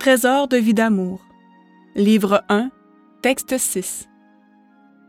Trésor 0.00 0.48
de 0.48 0.56
vie 0.56 0.72
d'amour. 0.72 1.20
Livre 1.94 2.42
1, 2.48 2.70
texte 3.20 3.58
6. 3.58 4.08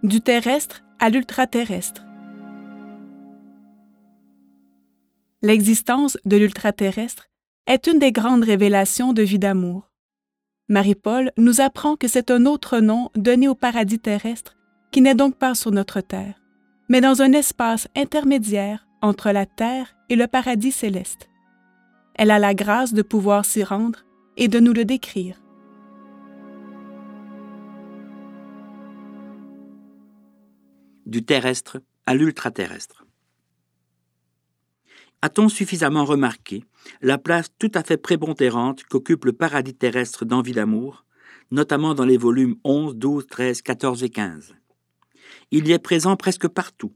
Du 0.04 0.20
terrestre 0.20 0.83
à 1.00 1.10
l'ultraterrestre. 1.10 2.04
L'existence 5.42 6.18
de 6.26 6.36
l'ultraterrestre 6.36 7.30
est 7.68 7.88
une 7.88 8.00
des 8.00 8.12
grandes 8.12 8.44
révélations 8.44 9.14
de 9.14 9.21
vie 9.21 9.39
d'amour. 9.39 9.89
Marie-Paul 10.68 11.32
nous 11.38 11.62
apprend 11.62 11.96
que 11.96 12.10
c'est 12.10 12.30
un 12.30 12.46
autre 12.46 12.80
nom 12.80 13.12
donné 13.16 13.48
au 13.48 13.55
paradis 13.55 14.00
terrestre 14.00 14.58
qui 14.92 15.00
n'est 15.00 15.16
donc 15.16 15.38
pas 15.38 15.55
sur 15.55 15.71
notre 15.71 16.02
Terre, 16.02 16.36
mais 16.89 17.00
dans 17.00 17.21
un 17.21 17.32
espace 17.32 17.88
intermédiaire 17.96 18.86
entre 19.02 19.32
la 19.32 19.46
Terre 19.46 19.96
et 20.10 20.18
le 20.18 20.28
paradis 20.28 20.73
céleste. 20.73 21.30
Elle 22.16 22.30
a 22.30 22.39
la 22.39 22.54
grâce 22.54 22.94
de 22.94 23.04
pouvoir 23.04 23.46
s'y 23.46 23.64
rendre 23.64 24.04
et 24.38 24.48
de 24.48 24.59
nous 24.59 24.73
le 24.73 24.86
décrire. 24.86 25.42
Du 31.06 31.23
terrestre 31.23 31.82
à 32.06 32.16
l'ultraterrestre. 32.16 33.06
A-t-on 35.22 35.50
suffisamment 35.50 36.06
remarqué 36.06 36.64
la 37.02 37.17
place 37.17 37.50
tout 37.59 37.72
à 37.75 37.83
fait 37.83 37.97
prépondérante 37.97 38.83
qu'occupe 38.86 39.25
le 39.25 39.33
paradis 39.33 39.75
terrestre 39.75 40.25
d'envie 40.25 40.53
d'amour, 40.53 41.06
notamment 41.52 41.94
dans 41.94 42.06
les 42.06 42.17
volumes 42.17 42.56
11, 42.64 42.95
12, 42.95 43.28
13, 43.28 43.61
14 43.61 44.03
et 44.03 44.09
15 44.09 44.56
Il 45.52 45.67
y 45.67 45.73
est 45.73 45.80
présent 45.80 46.16
presque 46.16 46.48
partout, 46.48 46.94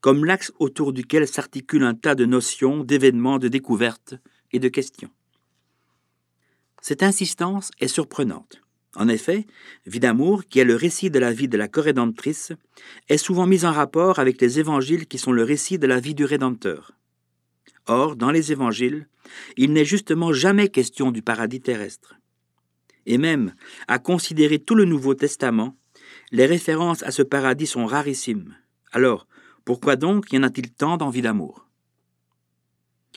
comme 0.00 0.24
l'axe 0.24 0.52
autour 0.58 0.92
duquel 0.92 1.26
s'articule 1.26 1.82
un 1.82 1.94
tas 1.94 2.14
de 2.14 2.26
notions, 2.26 2.84
d'événements, 2.84 3.38
de 3.38 3.48
découvertes 3.48 4.14
et 4.52 4.60
de 4.60 4.68
questions. 4.68 5.10
Cette 6.86 7.02
insistance 7.02 7.70
est 7.80 7.88
surprenante. 7.88 8.60
En 8.94 9.08
effet, 9.08 9.46
Vie 9.86 10.00
d'amour, 10.00 10.44
qui 10.44 10.58
est 10.58 10.66
le 10.66 10.76
récit 10.76 11.08
de 11.08 11.18
la 11.18 11.32
vie 11.32 11.48
de 11.48 11.56
la 11.56 11.66
corédemptrice, 11.66 12.52
est 13.08 13.16
souvent 13.16 13.46
mise 13.46 13.64
en 13.64 13.72
rapport 13.72 14.18
avec 14.18 14.38
les 14.38 14.60
évangiles 14.60 15.06
qui 15.06 15.16
sont 15.16 15.32
le 15.32 15.44
récit 15.44 15.78
de 15.78 15.86
la 15.86 15.98
vie 15.98 16.14
du 16.14 16.26
Rédempteur. 16.26 16.92
Or, 17.86 18.16
dans 18.16 18.30
les 18.30 18.52
évangiles, 18.52 19.08
il 19.56 19.72
n'est 19.72 19.86
justement 19.86 20.34
jamais 20.34 20.68
question 20.68 21.10
du 21.10 21.22
paradis 21.22 21.62
terrestre. 21.62 22.16
Et 23.06 23.16
même, 23.16 23.54
à 23.88 23.98
considérer 23.98 24.58
tout 24.58 24.74
le 24.74 24.84
Nouveau 24.84 25.14
Testament, 25.14 25.78
les 26.32 26.44
références 26.44 27.02
à 27.02 27.12
ce 27.12 27.22
paradis 27.22 27.66
sont 27.66 27.86
rarissimes. 27.86 28.56
Alors, 28.92 29.26
pourquoi 29.64 29.96
donc 29.96 30.30
y 30.34 30.36
en 30.36 30.42
a-t-il 30.42 30.70
tant 30.70 30.98
d'envie 30.98 31.22
d'amour? 31.22 31.66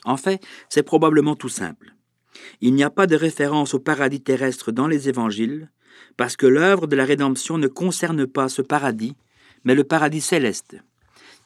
En 0.04 0.16
fait, 0.16 0.42
c'est 0.70 0.82
probablement 0.82 1.36
tout 1.36 1.50
simple. 1.50 1.97
Il 2.60 2.74
n'y 2.74 2.84
a 2.84 2.90
pas 2.90 3.06
de 3.06 3.16
référence 3.16 3.74
au 3.74 3.78
paradis 3.78 4.20
terrestre 4.20 4.72
dans 4.72 4.88
les 4.88 5.08
évangiles, 5.08 5.70
parce 6.16 6.36
que 6.36 6.46
l'œuvre 6.46 6.86
de 6.86 6.96
la 6.96 7.04
rédemption 7.04 7.58
ne 7.58 7.68
concerne 7.68 8.26
pas 8.26 8.48
ce 8.48 8.62
paradis, 8.62 9.16
mais 9.64 9.74
le 9.74 9.84
paradis 9.84 10.20
céleste. 10.20 10.76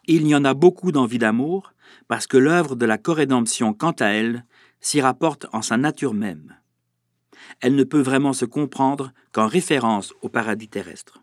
Il 0.07 0.27
y 0.27 0.35
en 0.35 0.45
a 0.45 0.55
beaucoup 0.55 0.93
d'envie 0.93 1.19
d'amour, 1.19 1.75
parce 2.09 2.27
que 2.27 2.37
l'œuvre 2.37 2.77
de 2.77 2.87
la 2.87 2.99
corédemption, 2.99 3.73
quant 3.75 3.93
à 3.93 4.07
elle, 4.07 4.45
s'y 4.81 5.01
rapporte 5.01 5.47
en 5.53 5.63
sa 5.63 5.77
nature 5.77 6.15
même. 6.15 6.57
Elle 7.61 7.77
ne 7.77 7.85
peut 7.85 8.01
vraiment 8.01 8.33
se 8.33 8.45
comprendre 8.45 9.13
qu'en 9.33 9.47
référence 9.47 10.13
au 10.23 10.29
paradis 10.29 10.69
terrestre. 10.69 11.23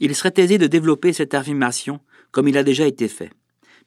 Il 0.00 0.14
serait 0.14 0.34
aisé 0.36 0.58
de 0.58 0.66
développer 0.66 1.12
cette 1.12 1.34
affirmation 1.34 2.00
comme 2.30 2.48
il 2.48 2.58
a 2.58 2.62
déjà 2.62 2.86
été 2.86 3.08
fait, 3.08 3.32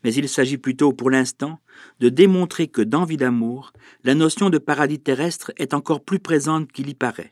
mais 0.03 0.13
il 0.13 0.27
s'agit 0.29 0.57
plutôt 0.57 0.93
pour 0.93 1.09
l'instant 1.09 1.59
de 1.99 2.09
démontrer 2.09 2.67
que 2.67 2.81
dans 2.81 3.05
Vie 3.05 3.17
d'amour, 3.17 3.73
la 4.03 4.15
notion 4.15 4.49
de 4.49 4.57
paradis 4.57 4.99
terrestre 4.99 5.51
est 5.57 5.73
encore 5.73 6.03
plus 6.03 6.19
présente 6.19 6.71
qu'il 6.71 6.89
y 6.89 6.93
paraît, 6.93 7.31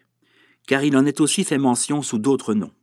car 0.67 0.83
il 0.83 0.95
en 0.95 1.05
est 1.05 1.21
aussi 1.21 1.43
fait 1.43 1.57
mention 1.57 2.01
sous 2.01 2.19
d'autres 2.19 2.53
noms. 2.53 2.73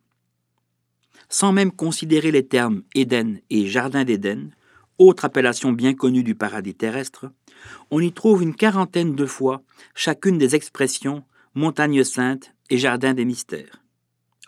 Sans 1.28 1.52
même 1.52 1.72
considérer 1.72 2.30
les 2.30 2.46
termes 2.46 2.82
Éden 2.94 3.40
et 3.50 3.66
Jardin 3.66 4.04
d'Éden, 4.04 4.50
autre 4.98 5.24
appellation 5.24 5.72
bien 5.72 5.94
connue 5.94 6.22
du 6.22 6.34
paradis 6.34 6.74
terrestre, 6.74 7.26
on 7.90 8.00
y 8.00 8.12
trouve 8.12 8.42
une 8.42 8.54
quarantaine 8.54 9.14
de 9.14 9.26
fois 9.26 9.62
chacune 9.94 10.38
des 10.38 10.54
expressions 10.54 11.24
montagne 11.56 12.04
sainte 12.04 12.54
et 12.68 12.76
jardin 12.76 13.14
des 13.14 13.24
mystères. 13.24 13.82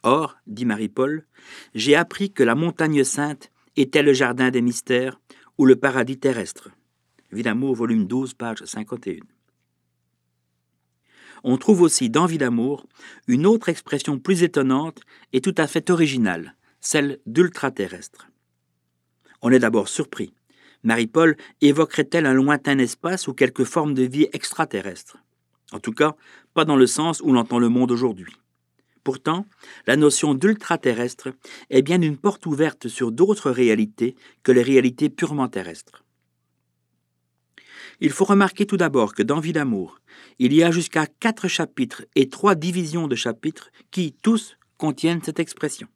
Or, 0.02 0.36
dit 0.46 0.66
Marie-Paul, 0.66 1.24
j'ai 1.74 1.96
appris 1.96 2.30
que 2.30 2.42
la 2.42 2.54
montagne 2.54 3.02
sainte 3.02 3.50
était 3.80 4.02
le 4.02 4.12
jardin 4.12 4.50
des 4.50 4.60
mystères 4.60 5.20
ou 5.56 5.64
le 5.64 5.76
paradis 5.76 6.18
terrestre. 6.18 6.70
Vie 7.30 7.42
d'amour, 7.42 7.74
volume 7.74 8.06
12, 8.06 8.34
page 8.34 8.64
51. 8.64 9.20
On 11.44 11.56
trouve 11.56 11.82
aussi 11.82 12.10
dans 12.10 12.26
Vie 12.26 12.38
d'amour 12.38 12.86
une 13.28 13.46
autre 13.46 13.68
expression 13.68 14.18
plus 14.18 14.42
étonnante 14.42 15.00
et 15.32 15.40
tout 15.40 15.54
à 15.56 15.68
fait 15.68 15.90
originale, 15.90 16.56
celle 16.80 17.20
d'ultraterrestre. 17.26 18.28
On 19.42 19.50
est 19.50 19.60
d'abord 19.60 19.88
surpris. 19.88 20.34
Marie-Paul 20.82 21.36
évoquerait-elle 21.60 22.26
un 22.26 22.34
lointain 22.34 22.78
espace 22.78 23.28
ou 23.28 23.34
quelque 23.34 23.64
forme 23.64 23.94
de 23.94 24.02
vie 24.02 24.28
extraterrestre? 24.32 25.18
En 25.70 25.78
tout 25.78 25.92
cas, 25.92 26.16
pas 26.54 26.64
dans 26.64 26.76
le 26.76 26.86
sens 26.86 27.20
où 27.20 27.32
l'entend 27.32 27.58
le 27.58 27.68
monde 27.68 27.92
aujourd'hui. 27.92 28.34
Pourtant, 29.08 29.46
la 29.86 29.96
notion 29.96 30.34
d'ultraterrestre 30.34 31.28
est 31.70 31.80
bien 31.80 32.02
une 32.02 32.18
porte 32.18 32.44
ouverte 32.44 32.88
sur 32.88 33.10
d'autres 33.10 33.50
réalités 33.50 34.14
que 34.42 34.52
les 34.52 34.60
réalités 34.60 35.08
purement 35.08 35.48
terrestres. 35.48 36.04
Il 38.00 38.10
faut 38.10 38.26
remarquer 38.26 38.66
tout 38.66 38.76
d'abord 38.76 39.14
que 39.14 39.22
dans 39.22 39.40
Vie 39.40 39.54
d'amour, 39.54 39.98
il 40.38 40.52
y 40.52 40.62
a 40.62 40.70
jusqu'à 40.70 41.06
quatre 41.06 41.48
chapitres 41.48 42.04
et 42.16 42.28
trois 42.28 42.54
divisions 42.54 43.08
de 43.08 43.14
chapitres 43.16 43.70
qui, 43.90 44.12
tous, 44.12 44.58
contiennent 44.76 45.22
cette 45.22 45.40
expression. 45.40 45.88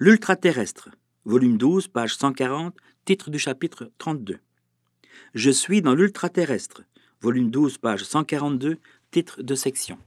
L'ultraterrestre, 0.00 0.88
volume 1.24 1.56
12, 1.56 1.86
page 1.86 2.16
140, 2.16 2.74
titre 3.04 3.30
du 3.30 3.38
chapitre 3.38 3.92
32. 3.98 4.40
Je 5.34 5.50
suis 5.50 5.82
dans 5.82 5.94
l'ultraterrestre, 5.94 6.82
volume 7.20 7.52
12, 7.52 7.78
page 7.78 8.02
142, 8.02 8.78
titre 9.12 9.40
de 9.40 9.54
section. 9.54 9.98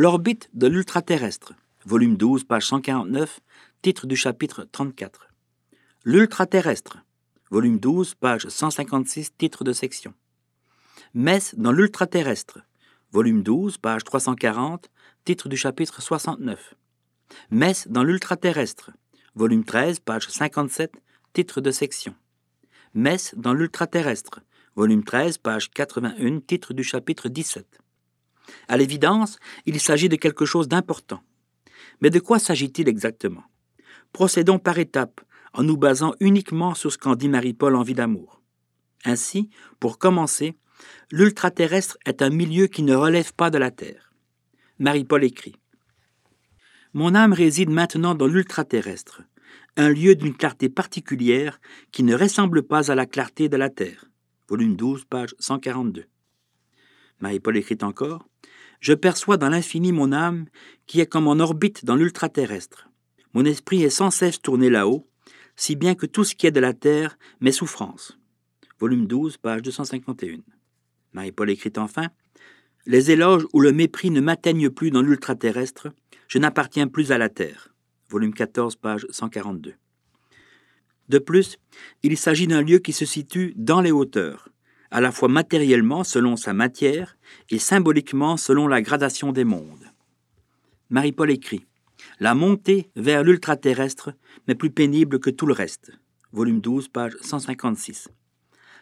L'orbite 0.00 0.48
de 0.54 0.68
l'ultraterrestre, 0.68 1.54
volume 1.84 2.16
12, 2.16 2.44
page 2.44 2.68
149, 2.68 3.40
titre 3.82 4.06
du 4.06 4.14
chapitre 4.14 4.62
34. 4.70 5.26
L'ultraterrestre, 6.04 6.98
volume 7.50 7.80
12, 7.80 8.14
page 8.14 8.46
156, 8.46 9.32
titre 9.36 9.64
de 9.64 9.72
section. 9.72 10.14
Messe 11.14 11.56
dans 11.56 11.72
l'ultraterrestre, 11.72 12.60
volume 13.10 13.42
12, 13.42 13.78
page 13.78 14.04
340, 14.04 14.88
titre 15.24 15.48
du 15.48 15.56
chapitre 15.56 16.00
69. 16.00 16.74
Messe 17.50 17.88
dans 17.88 18.04
l'ultraterrestre, 18.04 18.92
volume 19.34 19.64
13, 19.64 19.98
page 19.98 20.28
57, 20.28 20.92
titre 21.32 21.60
de 21.60 21.72
section. 21.72 22.14
Messe 22.94 23.34
dans 23.36 23.52
l'ultraterrestre, 23.52 24.42
volume 24.76 25.02
13, 25.02 25.38
page 25.38 25.70
81, 25.70 26.38
titre 26.38 26.72
du 26.72 26.84
chapitre 26.84 27.28
17. 27.28 27.80
À 28.68 28.76
l'évidence, 28.76 29.38
il 29.66 29.80
s'agit 29.80 30.08
de 30.08 30.16
quelque 30.16 30.44
chose 30.44 30.68
d'important. 30.68 31.22
Mais 32.00 32.10
de 32.10 32.20
quoi 32.20 32.38
s'agit-il 32.38 32.88
exactement? 32.88 33.44
Procédons 34.12 34.58
par 34.58 34.78
étapes, 34.78 35.20
en 35.52 35.62
nous 35.62 35.76
basant 35.76 36.14
uniquement 36.20 36.74
sur 36.74 36.92
ce 36.92 36.98
qu'en 36.98 37.16
dit 37.16 37.28
Marie-Paul 37.28 37.74
en 37.74 37.82
vie 37.82 37.94
d'amour. 37.94 38.42
Ainsi, 39.04 39.50
pour 39.80 39.98
commencer, 39.98 40.56
l'ultraterrestre 41.10 41.98
est 42.04 42.22
un 42.22 42.30
milieu 42.30 42.66
qui 42.66 42.82
ne 42.82 42.94
relève 42.94 43.32
pas 43.34 43.50
de 43.50 43.58
la 43.58 43.70
Terre. 43.70 44.12
Marie-Paul 44.78 45.24
écrit 45.24 45.56
Mon 46.94 47.14
âme 47.14 47.32
réside 47.32 47.70
maintenant 47.70 48.14
dans 48.14 48.26
l'ultraterrestre, 48.26 49.22
un 49.76 49.88
lieu 49.88 50.14
d'une 50.14 50.36
clarté 50.36 50.68
particulière 50.68 51.60
qui 51.92 52.02
ne 52.02 52.16
ressemble 52.16 52.62
pas 52.62 52.90
à 52.90 52.94
la 52.94 53.06
clarté 53.06 53.48
de 53.48 53.56
la 53.56 53.70
Terre. 53.70 54.04
Volume 54.48 54.76
12, 54.76 55.04
page 55.04 55.34
142. 55.38 56.06
Marie-Paul 57.20 57.56
écrit 57.56 57.78
encore 57.82 58.28
Je 58.80 58.94
perçois 58.94 59.36
dans 59.36 59.48
l'infini 59.48 59.92
mon 59.92 60.12
âme 60.12 60.46
qui 60.86 61.00
est 61.00 61.06
comme 61.06 61.26
en 61.26 61.38
orbite 61.40 61.84
dans 61.84 61.96
l'ultraterrestre. 61.96 62.88
Mon 63.34 63.44
esprit 63.44 63.82
est 63.82 63.90
sans 63.90 64.10
cesse 64.10 64.40
tourné 64.40 64.70
là-haut, 64.70 65.06
si 65.56 65.76
bien 65.76 65.94
que 65.94 66.06
tout 66.06 66.24
ce 66.24 66.34
qui 66.34 66.46
est 66.46 66.52
de 66.52 66.60
la 66.60 66.72
terre 66.72 67.18
m'est 67.40 67.52
souffrance. 67.52 68.18
Volume 68.78 69.06
12, 69.06 69.38
page 69.38 69.62
251. 69.62 70.38
Marie-Paul 71.12 71.50
écrit 71.50 71.72
enfin 71.76 72.08
Les 72.86 73.10
éloges 73.10 73.46
ou 73.52 73.60
le 73.60 73.72
mépris 73.72 74.10
ne 74.10 74.20
m'atteignent 74.20 74.70
plus 74.70 74.90
dans 74.90 75.02
l'ultraterrestre, 75.02 75.88
je 76.28 76.38
n'appartiens 76.38 76.86
plus 76.86 77.10
à 77.10 77.18
la 77.18 77.28
terre. 77.28 77.74
Volume 78.08 78.32
14, 78.32 78.76
page 78.76 79.06
142. 79.10 79.74
De 81.08 81.18
plus, 81.18 81.58
il 82.02 82.16
s'agit 82.16 82.46
d'un 82.46 82.62
lieu 82.62 82.78
qui 82.78 82.92
se 82.92 83.04
situe 83.04 83.54
dans 83.56 83.80
les 83.80 83.90
hauteurs, 83.90 84.50
à 84.90 85.00
la 85.00 85.12
fois 85.12 85.28
matériellement 85.28 86.04
selon 86.04 86.36
sa 86.36 86.52
matière 86.52 87.16
et 87.50 87.58
symboliquement 87.58 88.36
selon 88.36 88.66
la 88.66 88.82
gradation 88.82 89.32
des 89.32 89.44
mondes. 89.44 89.86
Marie-Paul 90.90 91.30
écrit 91.30 91.66
La 92.18 92.34
montée 92.34 92.90
vers 92.96 93.22
l'ultraterrestre 93.22 94.12
m'est 94.46 94.54
plus 94.54 94.70
pénible 94.70 95.20
que 95.20 95.30
tout 95.30 95.46
le 95.46 95.52
reste. 95.52 95.92
Volume 96.32 96.60
12, 96.60 96.88
page 96.88 97.16
156. 97.20 98.08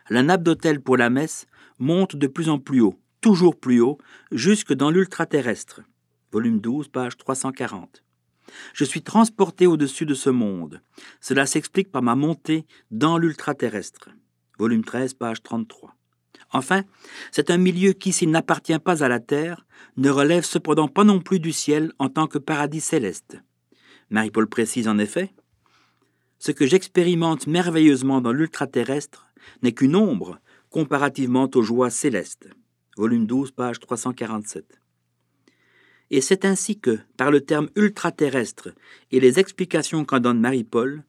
La 0.08 0.23
nappe 0.23 0.43
d'autel 0.43 0.81
pour 0.81 0.97
la 0.97 1.11
messe 1.11 1.47
monte 1.79 2.17
de 2.17 2.26
plus 2.26 2.49
en 2.49 2.59
plus 2.59 2.81
haut, 2.81 2.99
toujours 3.20 3.59
plus 3.59 3.81
haut, 3.81 3.99
jusque 4.31 4.73
dans 4.73 4.91
l'ultraterrestre. 4.91 5.81
Volume 6.31 6.61
12, 6.61 6.88
page 6.88 7.17
340. 7.17 8.05
Je 8.73 8.85
suis 8.85 9.02
transporté 9.02 9.67
au-dessus 9.67 10.06
de 10.06 10.14
ce 10.14 10.31
monde. 10.31 10.81
Cela 11.20 11.47
s'explique 11.47 11.91
par 11.91 12.02
ma 12.02 12.14
montée 12.14 12.67
dans 12.93 13.19
l'ultraterrestre. 13.19 14.11
Volume 14.59 14.85
13, 14.85 15.14
page 15.14 15.43
33. 15.43 15.96
Enfin, 16.53 16.85
c'est 17.33 17.50
un 17.50 17.59
milieu 17.59 17.93
qui, 17.93 18.12
s'il 18.12 18.31
n'appartient 18.31 18.79
pas 18.79 19.03
à 19.03 19.09
la 19.09 19.21
terre, 19.21 19.67
ne 19.97 20.11
relève 20.11 20.44
cependant 20.44 20.88
pas 20.88 21.05
non 21.05 21.21
plus 21.21 21.41
du 21.41 21.53
ciel 21.53 21.93
en 21.99 22.09
tant 22.09 22.27
que 22.27 22.38
paradis 22.38 22.81
céleste. 22.81 23.38
Marie-Paul 24.11 24.49
précise 24.49 24.88
en 24.88 24.99
effet 24.99 25.33
Ce 26.38 26.53
que 26.53 26.67
j'expérimente 26.67 27.47
merveilleusement 27.47 28.21
dans 28.21 28.33
l'ultraterrestre 28.33 29.27
n'est 29.62 29.73
qu'une 29.73 29.97
ombre 29.97 30.38
comparativement 30.71 31.50
aux 31.55 31.62
joies 31.62 31.91
célestes. 31.91 32.49
Volume 32.97 33.27
12, 33.27 33.53
page 33.53 33.81
347. 33.81 34.81
Et 36.11 36.21
c'est 36.21 36.44
ainsi 36.44 36.79
que, 36.79 36.99
par 37.17 37.31
le 37.31 37.41
terme 37.41 37.69
ultraterrestre 37.75 38.69
et 39.11 39.21
les 39.21 39.38
explications 39.38 40.05
qu'en 40.05 40.21
donne 40.21 40.41
Marie-Paul, 40.41 41.03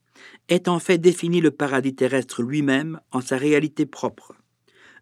est 0.50 0.68
en 0.68 0.80
fait 0.80 0.98
défini 0.98 1.42
le 1.42 1.52
paradis 1.52 1.96
terrestre 1.96 2.42
lui-même 2.42 3.00
en 3.12 3.22
sa 3.22 3.38
réalité 3.38 3.86
propre. 3.86 4.34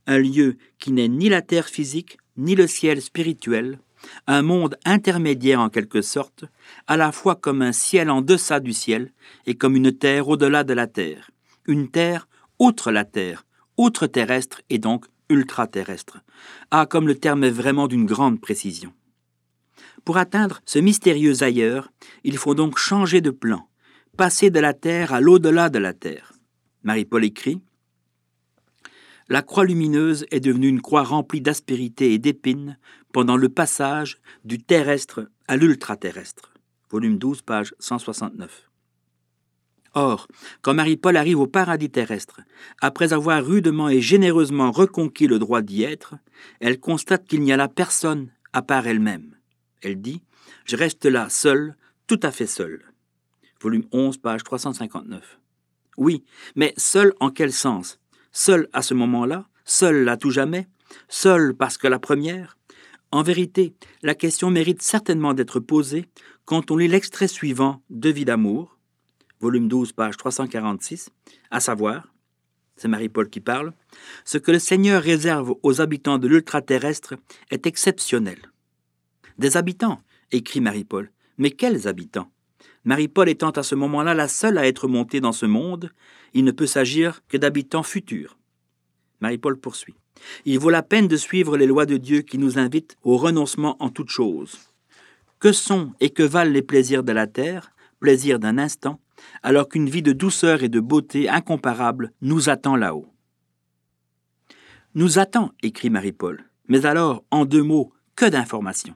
Un 0.07 0.19
lieu 0.19 0.57
qui 0.80 0.92
n'est 0.92 1.07
ni 1.07 1.30
la 1.30 1.42
terre 1.42 1.68
physique, 1.68 2.18
ni 2.38 2.56
le 2.56 2.68
ciel 2.68 3.02
spirituel, 3.02 3.80
un 4.28 4.42
monde 4.42 4.78
intermédiaire 4.86 5.60
en 5.60 5.69
quelque 5.69 6.02
sorte, 6.02 6.46
à 6.88 6.98
la 6.98 7.12
fois 7.12 7.36
comme 7.36 7.62
un 7.62 7.72
ciel 7.72 8.10
en 8.10 8.22
deçà 8.22 8.60
du 8.60 8.74
ciel 8.74 9.12
et 9.46 9.56
comme 9.56 9.75
une 9.75 9.92
terre 9.92 10.28
au-delà 10.28 10.63
de 10.63 10.74
la 10.74 10.88
terre, 10.88 11.31
une 11.66 11.90
terre 11.90 12.28
outre 12.60 12.92
la 12.92 13.06
terre, 13.06 13.46
outre 13.78 14.07
terrestre 14.07 14.62
et 14.69 14.78
donc 14.78 15.06
ultra-terrestre. 15.30 16.22
Ah, 16.72 16.86
comme 16.86 17.08
le 17.08 17.16
terme 17.16 17.44
est 17.44 17.50
vraiment 17.50 17.88
d'une 17.88 18.06
grande 18.06 18.40
précision. 18.40 18.94
Pour 20.04 20.18
atteindre 20.18 20.62
ce 20.66 20.80
mystérieux 20.80 21.42
ailleurs, 21.42 21.92
il 22.24 22.38
faut 22.38 22.54
donc 22.54 22.78
changer 22.78 23.22
de 23.22 23.31
plan, 23.31 23.68
passer 24.18 24.50
de 24.50 24.60
la 24.60 24.74
terre 24.74 25.13
à 25.13 25.19
l'au-delà 25.19 25.69
de 25.69 25.80
la 25.80 25.94
terre. 25.94 26.34
Marie-Paul 26.84 27.25
écrit 27.25 27.62
La 29.27 29.42
croix 29.42 29.66
lumineuse 29.66 30.27
est 30.30 30.39
devenue 30.39 30.68
une 30.68 30.81
croix 30.81 31.01
remplie 31.01 31.42
d'aspérité 31.42 32.13
et 32.13 32.19
d'épines 32.19 32.77
pendant 33.12 33.38
le 33.38 33.50
passage 33.50 34.19
du 34.44 34.60
terrestre 34.60 35.27
à 35.48 35.57
l'ultra-terrestre. 35.57 36.54
Volume 36.92 37.18
12, 37.18 37.42
page 37.42 37.74
169. 37.80 38.69
Or, 39.95 40.27
quand 40.62 40.75
Marie-Paul 40.75 41.18
arrive 41.18 41.39
au 41.39 41.48
paradis 41.48 41.89
terrestre, 41.89 42.42
après 42.81 43.13
avoir 43.13 43.44
rudement 43.44 43.89
et 43.89 44.00
généreusement 44.00 44.69
reconquis 44.69 45.25
le 45.25 45.39
droit 45.39 45.63
d'y 45.63 45.81
être, 45.81 46.16
elle 46.60 46.80
constate 46.80 47.25
qu'il 47.25 47.42
n'y 47.42 47.51
a 47.51 47.57
là 47.57 47.68
personne 47.68 48.30
à 48.54 48.62
part 48.62 48.86
elle-même. 48.86 49.36
Elle 49.81 50.00
dit 50.01 50.22
Je 50.66 50.75
reste 50.75 51.06
là 51.06 51.30
seule, 51.30 51.75
tout 52.06 52.19
à 52.22 52.30
fait 52.30 52.45
seule. 52.45 52.83
Volume 53.60 53.86
11, 53.92 54.18
page 54.18 54.44
359. 54.44 55.39
Oui, 55.98 56.24
mais 56.56 56.75
seule 56.77 57.13
en 57.19 57.31
quel 57.31 57.51
sens? 57.51 58.00
Seule 58.38 58.68
à 58.74 58.82
ce 58.82 58.94
moment-là 58.94 59.48
Seule 59.64 60.10
à 60.10 60.18
tout 60.18 60.30
jamais 60.30 60.68
Seule 61.08 61.56
parce 61.56 61.78
que 61.78 61.88
la 61.88 62.00
première 62.00 62.58
En 63.12 63.24
vérité, 63.24 63.74
la 64.04 64.14
question 64.14 64.52
mérite 64.52 64.82
certainement 64.82 65.34
d'être 65.34 65.62
posée 65.62 66.06
quand 66.44 66.70
on 66.70 66.76
lit 66.76 66.90
l'extrait 66.90 67.30
suivant 67.30 67.82
de 67.90 68.10
Vie 68.10 68.26
d'amour, 68.26 68.78
volume 69.40 69.70
12, 69.70 69.94
page 69.94 70.18
346, 70.18 71.12
à 71.50 71.62
savoir, 71.62 72.14
c'est 72.76 72.90
Marie-Paul 72.90 73.30
qui 73.30 73.40
parle, 73.40 73.72
ce 74.26 74.38
que 74.38 74.52
le 74.52 74.60
Seigneur 74.60 75.02
réserve 75.02 75.56
aux 75.64 75.80
habitants 75.80 76.18
de 76.18 76.28
l'ultraterrestre 76.28 77.14
est 77.52 77.66
exceptionnel. 77.66 78.52
Des 79.38 79.56
habitants, 79.56 80.02
écrit 80.34 80.60
Marie-Paul, 80.60 81.10
mais 81.38 81.52
quels 81.52 81.88
habitants? 81.88 82.30
Marie-Paul 82.86 83.28
étant 83.30 83.50
à 83.50 83.64
ce 83.64 83.76
moment-là 83.76 84.14
la 84.14 84.28
seule 84.28 84.60
à 84.60 84.68
être 84.68 84.88
montée 84.88 85.20
dans 85.20 85.32
ce 85.32 85.48
monde, 85.48 85.92
il 86.34 86.44
ne 86.46 86.52
peut 86.52 86.68
s'agir 86.68 87.22
que 87.28 87.38
d'habitants 87.38 87.84
futurs. 87.84 88.38
Marie-Paul 89.22 89.60
poursuit. 89.60 89.96
Il 90.46 90.60
vaut 90.60 90.70
la 90.70 90.84
peine 90.84 91.08
de 91.08 91.18
suivre 91.18 91.58
les 91.58 91.66
lois 91.66 91.86
de 91.86 91.98
Dieu 91.98 92.22
qui 92.22 92.38
nous 92.38 92.60
invitent 92.60 92.96
au 93.04 93.18
renoncement 93.18 93.76
en 93.80 93.90
toutes 93.90 94.10
choses. 94.10 94.60
Que 95.40 95.52
sont 95.52 95.94
et 96.00 96.12
que 96.12 96.24
valent 96.24 96.52
les 96.52 96.62
plaisirs 96.62 97.04
de 97.04 97.12
la 97.12 97.28
terre, 97.28 97.72
plaisirs 98.00 98.40
d'un 98.40 98.58
instant, 98.58 99.00
alors 99.42 99.68
qu'une 99.68 99.90
vie 99.90 100.04
de 100.04 100.14
douceur 100.14 100.64
et 100.64 100.70
de 100.70 100.80
beauté 100.80 101.28
incomparable 101.28 102.12
nous 102.22 102.50
attend 102.50 102.76
là-haut? 102.76 103.08
Nous 104.94 105.20
attend, 105.20 105.52
écrit 105.64 105.90
Marie-Paul. 105.90 106.46
Mais 106.68 106.86
alors, 106.86 107.24
en 107.32 107.46
deux 107.46 107.64
mots, 107.64 107.92
que 108.16 108.26
d'informations. 108.26 108.96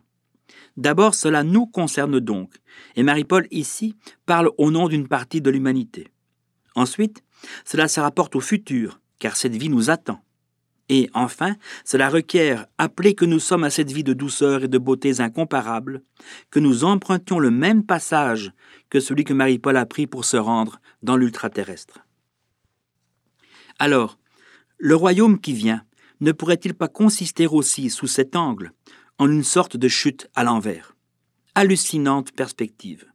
D'abord, 0.80 1.14
cela 1.14 1.44
nous 1.44 1.66
concerne 1.66 2.22
donc, 2.22 2.54
et 2.96 3.04
Marie-Paul 3.04 3.48
ici 3.52 3.98
parle 4.26 4.50
au 4.58 4.72
nom 4.72 4.88
d'une 4.88 5.10
partie 5.10 5.42
de 5.42 5.50
l'humanité. 5.50 6.08
Ensuite, 6.74 7.22
cela 7.66 7.90
se 7.90 8.00
rapporte 8.00 8.38
au 8.38 8.40
futur, 8.40 9.02
car 9.20 9.36
cette 9.36 9.58
vie 9.58 9.68
nous 9.68 9.90
attend. 9.90 10.24
Et 10.88 11.10
enfin, 11.14 11.58
cela 11.84 12.08
requiert, 12.08 12.66
appelé 12.78 13.14
que 13.14 13.26
nous 13.26 13.40
sommes 13.40 13.66
à 13.66 13.70
cette 13.70 13.92
vie 13.92 14.06
de 14.06 14.14
douceur 14.14 14.64
et 14.64 14.70
de 14.70 14.78
beautés 14.78 15.20
incomparables, 15.20 16.02
que 16.50 16.62
nous 16.62 16.86
empruntions 16.86 17.40
le 17.40 17.52
même 17.52 17.86
passage 17.86 18.54
que 18.90 19.02
celui 19.02 19.26
que 19.26 19.34
Marie-Paul 19.34 19.76
a 19.76 19.86
pris 19.86 20.08
pour 20.08 20.24
se 20.24 20.38
rendre 20.38 20.80
dans 21.04 21.18
l'ultraterrestre. 21.18 22.06
Alors, 23.80 24.18
le 24.78 24.96
royaume 24.96 25.42
qui 25.42 25.52
vient 25.52 25.84
ne 26.22 26.32
pourrait-il 26.32 26.74
pas 26.74 26.88
consister 26.88 27.48
aussi 27.48 27.90
sous 27.90 28.08
cet 28.08 28.38
angle 28.38 28.72
en 29.20 29.30
une 29.30 29.44
sorte 29.44 29.78
de 29.78 29.88
chute 29.88 30.30
à 30.34 30.44
l'envers 30.44 30.96
Hallucinante 31.54 32.32
perspective. 32.32 33.06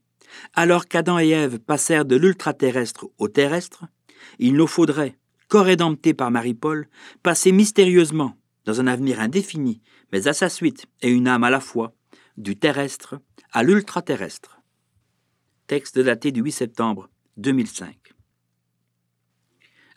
Alors 0.53 0.87
qu'Adam 0.87 1.19
et 1.19 1.31
Ève 1.31 1.59
passèrent 1.59 2.05
de 2.05 2.17
l'ultraterrestre 2.17 3.07
au 3.17 3.29
terrestre, 3.29 3.87
il 4.39 4.55
nous 4.55 4.67
faudrait, 4.67 5.19
corrédempté 5.49 6.13
par 6.13 6.31
Marie-Paul, 6.31 6.89
passer 7.23 7.53
mystérieusement, 7.53 8.37
dans 8.67 8.81
un 8.81 8.87
avenir 8.87 9.21
indéfini, 9.21 9.81
mais 10.13 10.29
à 10.29 10.35
sa 10.35 10.49
suite 10.49 10.87
et 11.01 11.09
une 11.09 11.27
âme 11.29 11.45
à 11.45 11.51
la 11.51 11.61
fois, 11.61 11.95
du 12.37 12.57
terrestre 12.57 13.21
à 13.53 13.63
l'ultraterrestre. 13.63 14.61
Texte 15.67 15.99
daté 15.99 16.33
du 16.33 16.43
8 16.43 16.53
septembre 16.53 17.09
2005. 17.39 17.97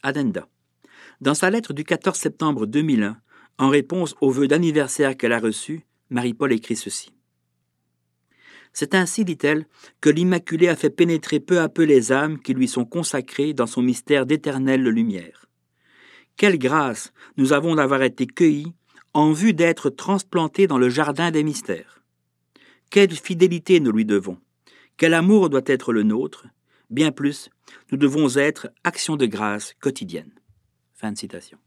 Addenda. 0.04 0.48
Dans 1.19 1.33
sa 1.33 1.50
lettre 1.50 1.74
du 1.74 1.83
14 1.83 2.18
septembre 2.18 2.65
2001, 2.65 3.18
en 3.57 3.69
réponse 3.69 4.15
au 4.21 4.31
vœu 4.31 4.48
d'anniversaire 4.48 5.18
qu'elle 5.18 5.33
a 5.33 5.39
reçu, 5.39 5.87
Marie-Paul 6.09 6.54
écrit 6.54 6.76
ceci. 6.76 7.11
C'est 8.73 8.94
ainsi, 8.94 9.26
dit-elle, 9.26 9.66
que 10.02 10.09
l'Immaculée 10.09 10.68
a 10.68 10.76
fait 10.76 10.90
pénétrer 10.90 11.40
peu 11.40 11.59
à 11.59 11.69
peu 11.69 11.83
les 11.83 12.11
âmes 12.11 12.40
qui 12.40 12.54
lui 12.54 12.68
sont 12.68 12.85
consacrées 12.85 13.54
dans 13.54 13.66
son 13.66 13.81
mystère 13.81 14.26
d'éternelle 14.26 14.83
lumière. 14.83 15.47
Quelle 16.35 16.59
grâce 16.59 17.11
nous 17.37 17.54
avons 17.54 17.76
d'avoir 17.76 18.04
été 18.04 18.28
cueillis 18.28 18.73
en 19.14 19.31
vue 19.31 19.54
d'être 19.54 19.90
transplantés 19.90 20.68
dans 20.68 20.78
le 20.78 20.90
jardin 20.90 21.31
des 21.31 21.44
mystères. 21.44 22.04
Quelle 22.92 23.11
fidélité 23.11 23.80
nous 23.80 23.92
lui 23.92 24.06
devons. 24.06 24.37
Quel 24.95 25.16
amour 25.16 25.49
doit 25.49 25.61
être 25.66 25.92
le 25.92 26.04
nôtre. 26.04 26.45
Bien 26.92 27.11
plus, 27.11 27.49
nous 27.92 27.97
devons 27.97 28.37
être 28.37 28.69
action 28.83 29.16
de 29.16 29.26
grâce 29.26 29.73
quotidienne. 29.80 30.31
Fin 30.94 31.11
de 31.11 31.18
citation. 31.18 31.57